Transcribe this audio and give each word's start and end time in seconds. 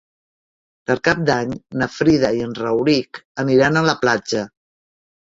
Per 0.89 0.95
Cap 1.07 1.21
d'Any 1.27 1.53
na 1.83 1.89
Frida 1.97 2.33
i 2.39 2.43
en 2.49 2.59
Rauric 2.65 3.23
aniran 3.47 3.79
a 3.85 3.89
la 3.93 3.99
platja. 4.05 4.47